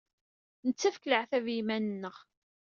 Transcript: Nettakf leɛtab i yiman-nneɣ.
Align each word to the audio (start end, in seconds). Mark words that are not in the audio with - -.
Nettakf 0.67 1.03
leɛtab 1.05 1.45
i 1.47 1.53
yiman-nneɣ. 1.55 2.17